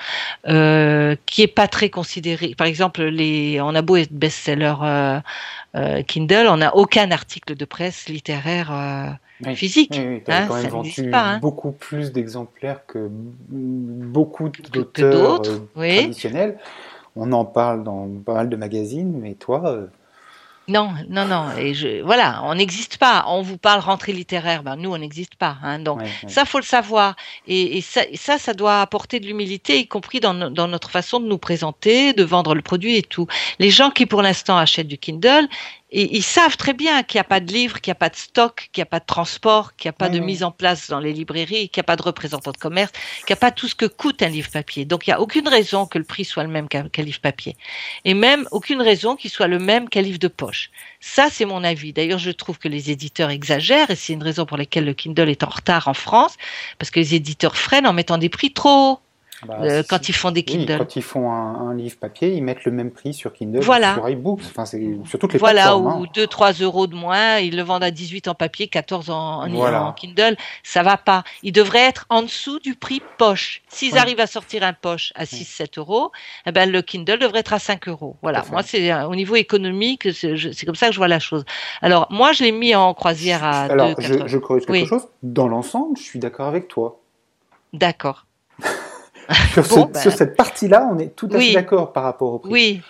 [0.48, 2.54] euh, qui est pas très considéré.
[2.58, 4.76] Par exemple, les, on a beau être best-seller
[5.76, 9.18] euh, Kindle, on n'a aucun article de presse littéraire.
[9.56, 9.96] Physique.
[9.98, 11.40] Oui, hein, quand même vendu pas, hein.
[11.40, 15.42] beaucoup plus d'exemplaires que beaucoup d'auteurs
[15.74, 16.58] traditionnels.
[17.16, 19.88] On en parle dans pas mal de magazines, mais toi,
[20.70, 21.58] Non, non, non.
[21.58, 23.26] Et je, voilà, on n'existe pas.
[23.28, 24.64] On vous parle rentrée littéraire.
[24.64, 25.58] Ben, nous, on n'existe pas.
[25.64, 25.80] Hein.
[25.80, 26.30] Donc, Ouais, ouais.
[26.30, 27.16] ça, faut le savoir.
[27.48, 31.26] Et, et ça, ça, ça doit apporter de l'humilité, y compris dans notre façon de
[31.26, 33.28] nous présenter, de vendre le produit et tout.
[33.58, 35.48] Les gens qui, pour l'instant, achètent du Kindle,
[35.92, 38.10] et, ils savent très bien qu'il n'y a pas de livre, qu'il n'y a pas
[38.10, 40.52] de stock, qu'il n'y a pas de transport, qu'il n'y a pas de mise en
[40.52, 42.92] place dans les librairies, qu'il n'y a pas de représentant de commerce,
[43.26, 44.86] qu'il n'y a pas tout ce que coûte un livre papier.
[44.86, 47.20] Donc, il n'y a aucune raison que le prix soit le même qu'un qu'un livre
[47.20, 47.56] papier.
[48.06, 50.70] Et même aucune raison qu'il soit le même qu'un livre de poche.
[51.00, 51.94] Ça, c'est mon avis.
[51.94, 55.30] D'ailleurs, je trouve que les éditeurs exagèrent et c'est une raison pour laquelle le Kindle
[55.30, 56.36] est en retard en France,
[56.78, 59.00] parce que les éditeurs freinent en mettant des prix trop hauts
[59.46, 60.78] Bah, euh, quand ils font des oui, Kindle.
[60.80, 63.94] quand ils font un, un livre papier, ils mettent le même prix sur Kindle, Voilà.
[63.94, 66.02] sur iBooks, enfin, c'est sur toutes les Voilà, plateformes.
[66.02, 66.08] ou hein.
[66.14, 69.84] 2-3 euros de moins, ils le vendent à 18 en papier, 14 en, en- Voilà.
[69.86, 71.24] en Kindle, ça va pas.
[71.44, 73.62] Il devrait être en dessous du prix poche.
[73.70, 74.00] S'ils Oui.
[74.00, 76.12] arrivent à sortir un poche à 6-7 euros,
[76.46, 78.18] eh ben, le Kindle devrait être à 5 euros.
[78.22, 81.08] Voilà, moi c'est euh, au niveau économique, c'est je- c'est comme ça que je vois
[81.08, 81.46] la chose.
[81.82, 84.02] Alors moi je l'ai mis en croisière à Alors, 2,80.
[84.24, 84.86] je, je corrige quelque Oui.
[84.86, 85.08] chose.
[85.24, 87.00] Dans l'ensemble, je suis d'accord avec toi.
[87.74, 88.26] D'accord.
[89.54, 91.48] Sur, ce- ben- sur cette partie-là, on est tout à Oui.
[91.48, 92.52] fait d'accord par rapport au prix.
[92.52, 92.82] Oui.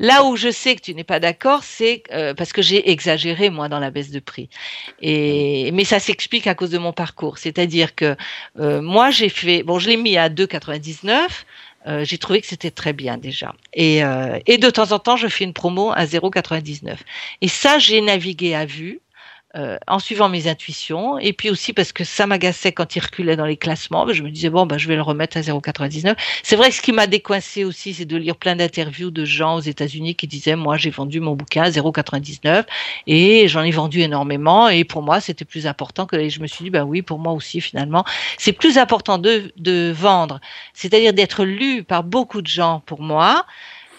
[0.00, 3.50] Là où je sais que tu n'es pas d'accord, c'est euh, parce que j'ai exagéré
[3.50, 4.48] moi dans la baisse de prix.
[5.00, 8.16] Et mais ça s'explique à cause de mon parcours, c'est-à-dire que
[8.58, 11.28] euh, moi j'ai fait bon, je l'ai mis à 2,99.
[11.86, 13.54] Euh, j'ai trouvé que c'était très bien déjà.
[13.74, 16.96] Et, euh, et de temps en temps, je fais une promo à 0,99.
[17.42, 18.98] Et ça, j'ai navigué à vue.
[19.56, 21.18] Euh, en suivant mes intuitions.
[21.18, 24.22] Et puis aussi parce que ça m'agaçait quand il reculait dans les classements ben, je
[24.22, 26.92] me disais bon ben je vais le remettre à 0,99 c'est vrai que ce qui
[26.92, 30.76] m'a décoincé aussi, c'est de lire plein d'interviews de gens aux États-Unis qui disaient moi
[30.76, 32.64] j'ai vendu mon bouquin à 0,99
[33.06, 34.68] et j'en ai vendu énormément.
[34.68, 37.18] Et pour moi c'était plus important que et je me suis dit bah oui pour
[37.18, 38.04] moi aussi finalement
[38.38, 40.40] c'est plus important de de vendre,
[40.74, 43.46] c'est-à-dire d'être lu par beaucoup de gens pour moi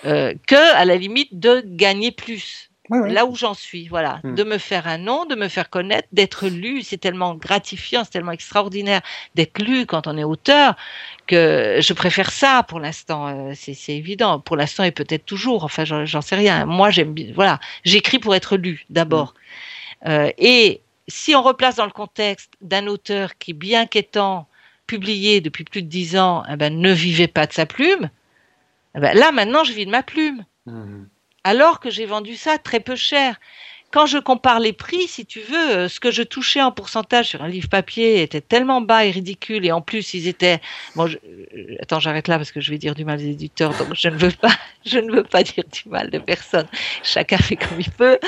[0.06, 4.36] euh, que à la limite de gagner plus Là où j'en suis, voilà, Hmm.
[4.36, 8.12] de me faire un nom, de me faire connaître, d'être lu, c'est tellement gratifiant, c'est
[8.12, 9.02] tellement extraordinaire
[9.36, 10.76] d'être lu quand on est auteur
[11.28, 14.40] que je préfère ça pour l'instant, euh, c'est évident.
[14.40, 16.66] Pour l'instant et peut-être toujours, enfin j'en sais rien.
[16.66, 19.34] Moi j'aime bien, voilà, j'écris pour être lu d'abord.
[20.06, 24.48] Euh, et si on replace dans le contexte d'un auteur qui, bien qu'étant
[24.86, 28.10] publié depuis plus de dix ans, eh ben, ne vivait pas de sa plume,
[28.96, 31.08] eh ben, là maintenant je vis de ma plume Mhm.
[31.48, 33.40] Alors que j'ai vendu ça très peu cher.
[33.94, 37.28] Quand je compare les prix, si tu veux, euh, ce que je touchais en pourcentage
[37.30, 40.60] sur un livre papier était tellement bas et ridicule, et en plus ils étaient.
[40.94, 43.72] Bon, je- euh, attends, j'arrête là parce que je vais dire du mal des éditeurs,
[43.76, 44.52] donc je ne veux pas,
[44.86, 46.68] je ne veux pas dire du mal de personne.
[47.02, 48.20] Chacun fait comme il peut,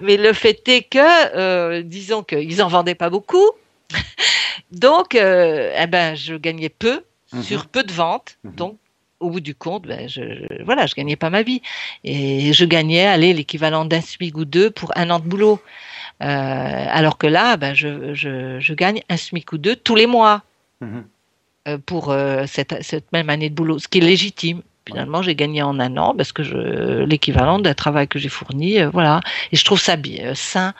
[0.00, 3.50] mais le fait est que, euh, disons qu'ils en vendaient pas beaucoup,
[4.72, 7.42] donc, euh, eh ben, je gagnais peu Mhm.
[7.42, 8.52] sur peu de ventes, Mhm.
[8.56, 8.78] donc
[9.24, 11.62] au bout du compte, ben, je, je- voilà, je gagnais pas ma vie.
[12.04, 15.60] Et je gagnais, allez, l'équivalent d'un SMIC ou deux pour un an de boulot.
[16.22, 20.06] Euh, alors que là, ben, je, je, je gagne un SMIC ou deux tous les
[20.06, 20.42] mois
[20.80, 21.04] Mhm.
[21.68, 24.60] euh, pour euh, cette, cette même année de boulot, ce qui est légitime.
[24.86, 26.42] Finalement, j'ai gagné en un an parce que
[27.04, 29.20] l'équivalent d'un travail que j'ai fourni, voilà.
[29.50, 30.74] Et je trouve ça bien, sain.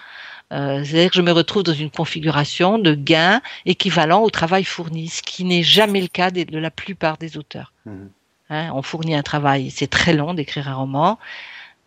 [0.50, 5.22] C'est-à-dire que je me retrouve dans une configuration de gain équivalent au travail fourni, ce
[5.22, 7.72] qui n'est jamais le cas de la plupart des auteurs.
[7.86, 8.10] Mhm.
[8.50, 11.18] Hein, on fournit un travail, c'est très long d'écrire un roman,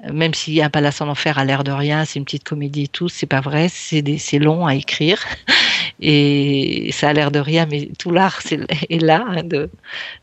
[0.06, 2.84] Euh, même si Un palace en enfer a l'air de rien, c'est une petite comédie
[2.84, 5.24] et tout, c'est pas vrai, c'est long à écrire
[6.00, 8.60] et ça a l'air de rien, mais tout l'art c'est-
[8.92, 9.70] est là hein, de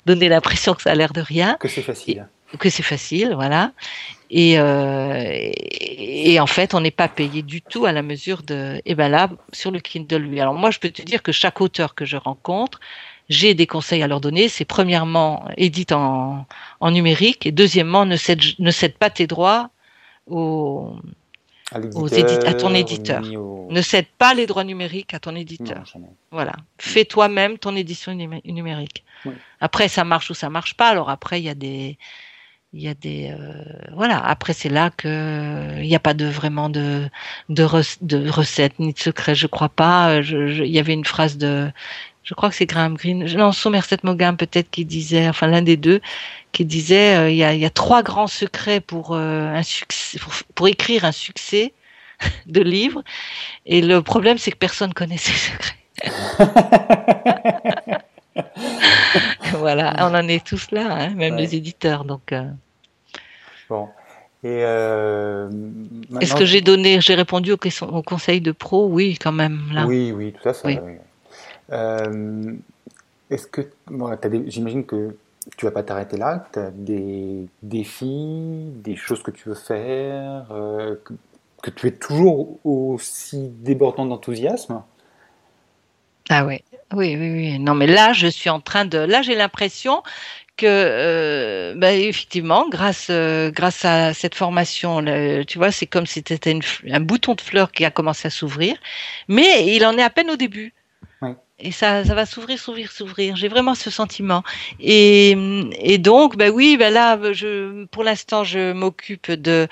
[0.07, 2.27] donner l'impression que ça a l'air de rien, Que c'est facile.
[2.59, 3.73] que c'est facile, voilà.
[4.31, 8.43] Et, euh, et, et en fait, on n'est pas payé du tout à la mesure
[8.43, 8.81] de.
[8.85, 10.41] Et ben là, sur le Kindle, lui.
[10.41, 12.81] Alors moi, je peux te dire que chaque auteur que je rencontre,
[13.29, 14.49] j'ai des conseils à leur donner.
[14.49, 16.47] C'est premièrement, édite en,
[16.81, 19.71] en numérique, et deuxièmement, ne cède, ne cède pas tes droits
[21.73, 23.23] À, aux édi- à ton éditeur.
[23.71, 25.85] ne cède pas les droits numériques à ton éditeur.
[25.99, 26.15] Non.
[26.31, 26.53] Voilà.
[26.79, 29.05] Fais toi-même ton édition numé- numérique.
[29.25, 29.33] Oui.
[29.61, 30.89] Après, ça marche ou ça marche pas.
[30.89, 31.97] Alors après, il y a des,
[32.75, 33.55] il y a des, euh,
[33.95, 34.19] voilà.
[34.25, 37.09] Après, c'est là que il n'y a pas de vraiment de
[37.49, 39.35] de, rec- de recettes ni de secret.
[39.35, 40.21] Je crois pas.
[40.23, 41.71] Je- je- Il y avait une phrase de,
[42.25, 45.77] je crois que c'est Graham Greene, non, Somerset Maugham peut-être qui disait, enfin l'un des
[45.77, 46.01] deux,
[46.53, 49.63] qui disait, euh, il y, a, il y a trois grands secrets pour euh, un
[49.63, 51.73] succès, pour, pour écrire un succès
[52.47, 53.03] de livre.
[53.67, 55.75] Et le problème, c'est que personne connaît ces secrets.
[59.53, 61.43] voilà, on en est tous là, hein, même Ouais.
[61.43, 62.05] les éditeurs.
[62.05, 62.49] Donc, euh,
[63.69, 63.89] Bon.
[64.43, 65.49] Et euh,
[66.21, 68.87] est-ce que j'ai donné, j'ai répondu aux, questions- aux conseils de pro?
[68.89, 69.63] Oui, quand même.
[69.73, 69.87] Là.
[69.87, 70.67] Oui, oui, tout à fait.
[70.67, 70.79] Oui.
[70.83, 70.93] oui.
[71.73, 72.53] Euh,
[73.31, 73.63] Est-ce que,
[74.47, 75.17] j'imagine que
[75.57, 80.47] tu vas pas t'arrêter là, tu as des défis, des choses que tu veux faire,
[80.51, 80.97] euh,
[81.63, 84.83] que, tu es toujours aussi débordant d'enthousiasme?
[86.29, 87.59] Ah ouais, oui, oui, oui.
[87.59, 88.99] Non, mais là, je suis en train de.
[88.99, 90.03] Là, j'ai l'impression
[90.57, 95.05] que, euh, bah, effectivement, grâce, grâce à cette formation,
[95.47, 96.59] tu vois, c'est comme si c'était
[96.91, 98.77] un bouton de fleur qui a commencé à s'ouvrir,
[99.29, 100.73] mais il en est à peine au début.
[101.59, 103.37] Et ça, ça va s'ouvrir, s'ouvrir, s'ouvrir.
[103.37, 104.43] J'ai vraiment ce sentiment.
[104.81, 105.31] Et,
[105.79, 109.69] et donc, bah oui, bah là, je, pour l'instant, je m'occupe de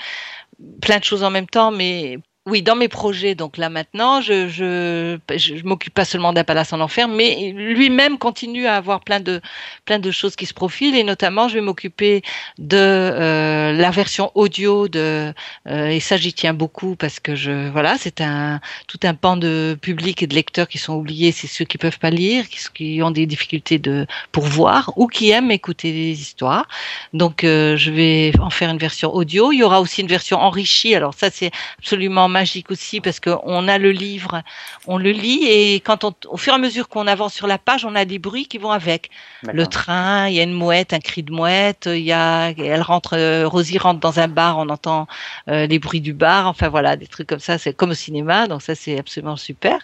[0.80, 4.48] plein de choses en même temps, mais oui, dans mes projets, donc là maintenant, je
[4.48, 9.20] je, je, m'occupe pas seulement d'un palace en enfer, mais lui-même continue à avoir plein
[9.20, 9.40] de
[9.84, 12.22] plein de choses qui se profilent et notamment, je vais m'occuper
[12.58, 15.32] de euh, la version audio de
[15.68, 19.36] euh, et ça j'y tiens beaucoup parce que je voilà, c'est un tout un pan
[19.36, 22.58] de public et de lecteurs qui sont oubliés, c'est ceux qui peuvent pas lire, qui,
[22.74, 26.66] qui ont des difficultés de pour voir ou qui aiment écouter des histoires.
[27.12, 29.52] Donc euh, je vais en faire une version audio.
[29.52, 30.96] Il y aura aussi une version enrichie.
[30.96, 34.42] Alors ça c'est absolument magique aussi parce qu'on a le livre,
[34.88, 37.58] on le lit et quand on, au fur et à mesure qu'on avance sur la
[37.58, 39.10] page, on a des bruits qui vont avec.
[39.42, 42.82] Le train, il y a une mouette, un cri de mouette, il y a, elle
[42.82, 45.06] rentre, euh, Rosie rentre dans un bar, on entend
[45.48, 48.48] euh, les bruits du bar, enfin voilà, des trucs comme ça, c'est comme au cinéma,
[48.48, 49.78] donc ça c'est absolument super.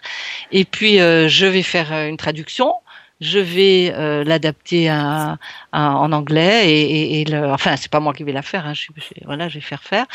[0.51, 2.73] Et puis euh, je vais faire une traduction
[3.19, 8.31] je vais euh, l'adapter en anglais et, et, le, enfin c'est pas moi qui vais
[8.31, 8.87] la faire, hein, je,
[9.25, 10.05] voilà, je vais faire faire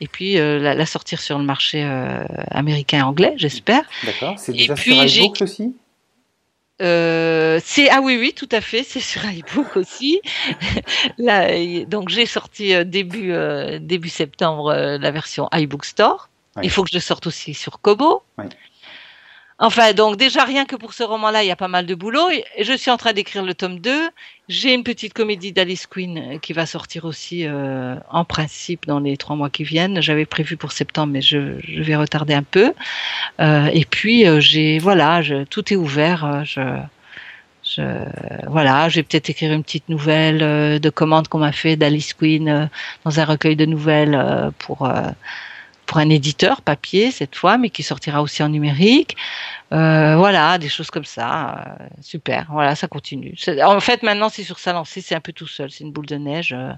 [0.00, 3.82] et puis euh, la, sortir sur le marché euh, américain et anglais, j'espère.
[4.04, 4.38] D'accord.
[4.38, 5.74] C'est déjà sur iBook aussi?
[6.80, 10.20] c'est ah oui oui tout à fait c'est sur iBook aussi
[11.18, 11.48] Là,
[11.86, 13.32] donc j'ai sorti début
[13.80, 16.28] début septembre la version iBook Store
[16.62, 18.46] il faut que je sorte aussi sur Kobo oui.
[19.58, 22.28] Enfin, donc déjà rien que pour ce roman-là, il y a pas mal de boulot.
[22.60, 24.10] Je suis en train d'écrire le tome 2.
[24.48, 28.98] J'ai une petite comédie d'Alice Queen euh, qui va sortir aussi euh, en principe dans
[28.98, 30.02] les trois mois qui viennent.
[30.02, 32.74] J'avais prévu pour septembre, mais je, je vais retarder un peu.
[33.40, 36.24] Euh, et puis euh, j'ai voilà, je, tout est ouvert.
[36.24, 36.60] Euh, je,
[37.62, 37.82] je,
[38.48, 42.68] voilà, je vais peut-être écrire une petite nouvelle de commande qu'on m'a fait d'Alice Queen
[43.04, 44.86] dans un recueil de nouvelles pour
[45.86, 49.16] pour un éditeur papier cette fois, mais qui sortira aussi en numérique.
[49.72, 51.76] Euh, voilà, des choses comme ça.
[51.80, 52.46] Euh, super.
[52.50, 53.34] Voilà, ça continue.
[53.62, 55.70] En fait, maintenant, c'est sur sa lancée, c'est un peu tout seul.
[55.70, 56.52] C'est une boule de neige.
[56.52, 56.72] Euh,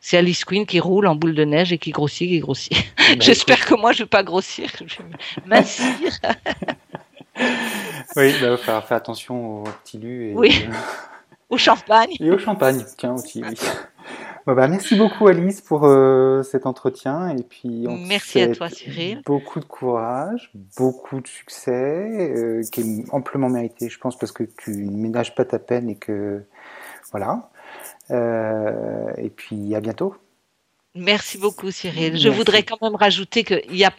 [0.00, 2.72] c'est Alice Queen qui roule en boule de neige et qui grossit, qui grossit.
[2.96, 4.70] Bah, J'espère que moi, je vais pas grossir.
[4.78, 5.04] Je vais
[5.46, 5.86] mincir.
[8.16, 10.30] oui, il bah, va falloir faire attention aux petits lus.
[10.30, 10.66] Et oui.
[11.50, 12.14] Au champagne.
[12.20, 13.56] Et au champagne, tiens aussi, oui.
[14.46, 19.22] Bah, merci beaucoup Alice pour euh, cet entretien et puis on merci à toi Cyril.
[19.24, 24.44] Beaucoup de courage, beaucoup de succès euh, qui est amplement mérité, je pense, parce que
[24.44, 26.42] tu ne ménages pas ta peine et que
[27.12, 27.50] voilà.
[28.10, 30.14] Euh, et puis à bientôt.
[30.94, 32.18] Merci beaucoup Cyril.
[32.18, 33.92] Je voudrais quand même rajouter qu'il y a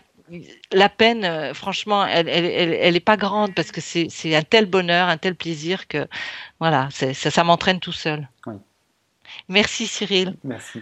[0.71, 5.17] la peine, franchement, elle, elle, est pas grande parce que c'est un tel bonheur, un
[5.17, 6.08] tel plaisir que
[6.60, 8.30] voilà, ça, ça m'entraîne tout seul.
[8.47, 8.56] Oui.
[9.49, 10.37] Merci Cyril.
[10.43, 10.81] Merci.